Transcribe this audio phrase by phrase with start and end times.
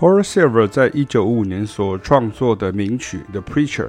[0.00, 3.88] Horace Silver 在一九五五年所创作的名曲《The Preacher》，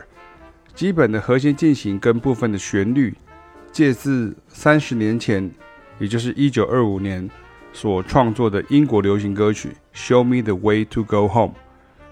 [0.74, 3.14] 基本的和弦进行跟部分的旋律，
[3.72, 5.52] 借自三十年前，
[6.00, 7.30] 也就是一九二五年
[7.72, 11.54] 所创作的英国流行歌曲《Show Me the Way to Go Home》，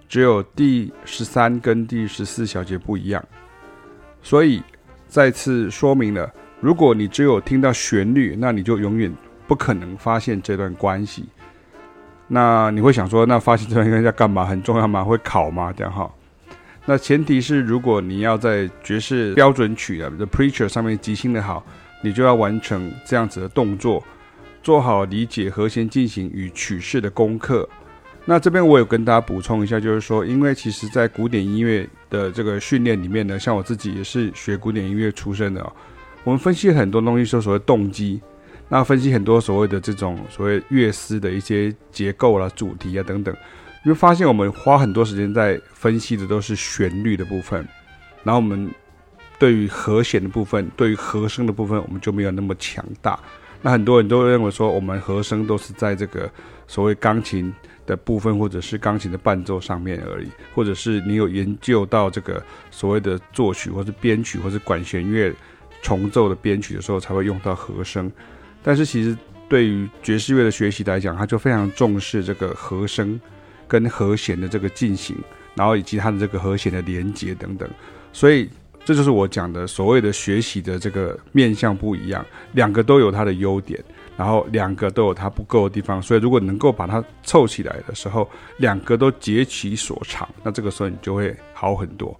[0.07, 3.25] 只有第十三跟第十四小节不一样。
[4.21, 4.61] 所以
[5.07, 9.11] 再次说明了，如果你只有听到旋律，那你就永远
[9.47, 11.25] 不可能发现这段关系。
[12.27, 14.45] 那你会想说，那发行这段关系要干嘛？
[14.45, 15.03] 很重要吗？
[15.03, 15.73] 会考吗？
[15.75, 16.11] 这样哈。
[16.85, 21.65] 那前提是，如果你要在爵士标准曲的《The Preacher》上面即兴的好，
[22.01, 24.03] 你就要完成这样子的动作，
[24.61, 27.67] 做好理解和弦进行与曲式的功课。
[28.25, 35.71] 那这边我有跟大家补充一下，就是说，因为其实在古典音乐的这个训练里面呢，像我自己也是学古典音乐出身的哦，
[36.25, 38.21] 我们分析很多东西，说所谓动机。
[38.69, 43.33] 那分析很多所谓的这种所谓乐思的一些结构啦、主题啊等等，
[43.83, 47.65] 你会发现我们花很多时间在分析的都是旋律的部分，
[48.23, 48.69] 然后我们
[49.39, 53.17] 对于和弦的部分、对于和声的部分，我们就没有那么强大。
[53.61, 56.29] 那很多人都认为说，我们和声都是在这个
[56.67, 57.53] 所谓钢琴
[57.85, 65.33] 的部分，或者是钢琴的伴奏上面而已，或者是你有研究到这个所谓的作曲，或是编曲，或是管弦乐
[65.81, 68.11] 重奏的编曲的时候，才会用到和声。
[68.67, 73.17] 但是其实对于爵士乐的学习来讲，他就非常重视这个和声
[73.65, 75.15] 跟和弦的这个进行，
[75.55, 77.69] 然后以及它的这个和弦的连接等等。
[78.11, 78.49] 所以
[78.83, 83.81] 这就是我讲的所谓的学习的这个面向不一样，两个都有它的优点，
[84.17, 86.01] 然后两个都有它不够的地方。
[86.01, 92.19] 所以如果能够把它凑起来的时候，两个都竭其所长，那这个时候你就会好很多。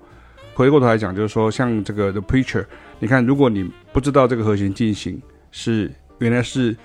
[0.53, 2.65] 回过头来讲，就是说像这个 The Preacher，
[2.99, 5.91] 你看，如果你不知道这个和弦进行是。
[6.19, 6.75] 原来是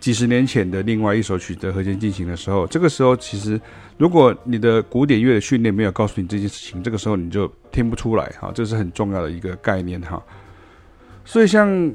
[0.00, 3.60] 几十年前的另外一首曲子和弦进行的时候，这个时候其实，
[3.96, 10.22] 如果你的古典乐的训练没有告诉你这件事情，这个时候你就听不出来哈，这是很重要的一个概念哈。
[11.24, 11.92] 所以像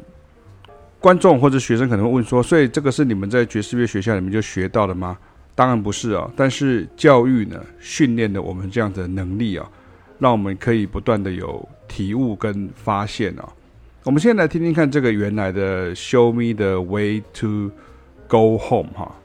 [1.00, 5.18] 观众或者学生可能会问说，所以这个是你们在爵士乐学校里面就学到的吗？
[5.54, 9.70] 当然不是啊，但是教育呢，训练了我们这样的能力啊，
[10.18, 13.48] 让我们可以不断的有体悟跟发现啊。
[14.06, 17.70] 我们现在来听听看这个原来的 Show Me the Way to
[18.30, 19.19] Go Home 哈。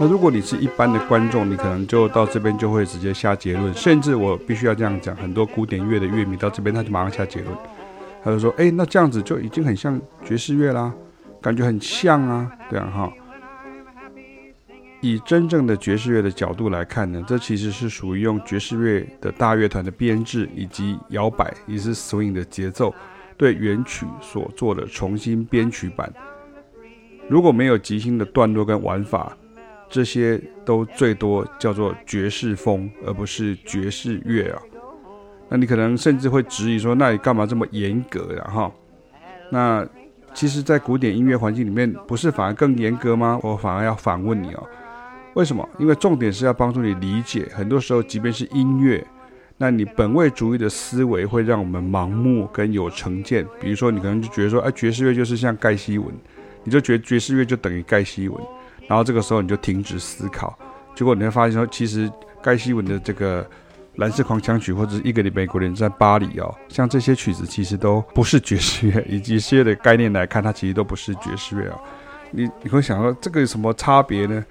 [0.00, 7.56] 那如果你是一般的观众，你可能就到这边就会直接下结论，甚至我必须要这样讲，很多古典乐的乐迷到这边他就马上下结论，
[8.24, 10.92] 他就说：“哎，那这样子就已经很像爵士乐啦，
[11.40, 13.12] 感觉很像啊，对啊，哈。”
[15.02, 22.94] 以真正的爵士乐的角度来看呢，这其实是属于用爵士乐的大乐团的编制以及摇摆，也是 swing 的节奏，
[23.36, 26.10] 对原曲所做的重新编曲版。
[27.28, 29.36] 如果没有即兴的段落跟玩法，
[29.90, 34.62] 这些都最多叫做爵士风，而不是爵士乐啊。
[35.48, 38.44] 那你可能甚至会质疑说，那你干嘛这么严格呀？
[38.44, 38.72] 哈，
[39.50, 39.86] 那
[40.32, 43.38] 其实，在古典音乐环境里面，不是反而更严格吗？
[43.42, 44.66] 我反而要反问你哦。
[45.34, 45.66] 为什么？
[45.78, 49.04] 因为重点是要帮助你理解，很多时候，即便是音乐，
[49.56, 53.46] 那你本位主义的思维会让我们盲目跟有成见。
[53.60, 56.12] 比如说，你可能就觉得说，哎，爵士乐就是像盖希文，
[56.64, 58.38] 你就觉得爵士乐就等于盖希文，
[58.86, 60.56] 然后这个时候你就停止思考，
[60.94, 62.10] 结果你会发现说，其实
[62.42, 63.48] 盖希文的这个
[63.96, 71.78] 蓝色狂想曲或者是一个美国人在巴黎哦，像这些曲子其实都不是爵士乐， 以及些的概念来看，它其实都不是爵士乐啊。
[72.30, 74.44] 你你会想说，这个有什么差别呢？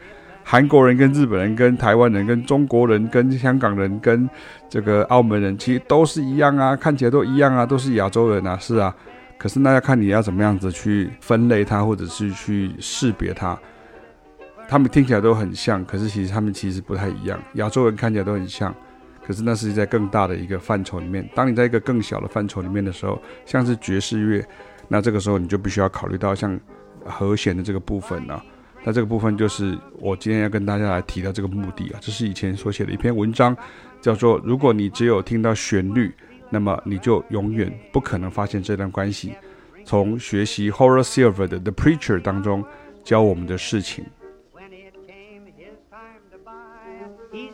[0.43, 4.29] 韩国人跟日本人、跟台湾人、跟中国人、跟香港人、跟
[4.69, 8.95] 这个澳门人，其实都是一样啊，看起来都一样啊，都是亚洲人啊，是啊。
[9.37, 13.57] 可是那要看你要怎么样子去分类它，或者是去识别它。
[14.67, 17.39] 他们听起来都很像，可是其实他们其实不太一样。
[17.55, 18.73] 亚洲人看起来都很像，
[19.25, 21.27] 可是那是在更大的一个范畴里面。
[21.33, 24.45] 当你在一个更小的范畴里面的时候，像是爵士乐，
[24.87, 26.57] 那这个时候你就必须要考虑到像
[27.03, 28.39] 和弦的这个部分呢、
[28.83, 33.55] 那这个部分就是我今天要跟大家来提到这个目的啊，这是以前所写的一篇文章，
[34.01, 36.11] 叫做“如果你只有听到旋律，
[36.49, 39.33] 那么你就永远不可能发现这段关系”。
[39.85, 42.63] 从学习 Horace Silver 的《The Preacher》当中
[43.03, 44.05] 教我们的事情。
[44.53, 47.49] When it came, his time to buy, he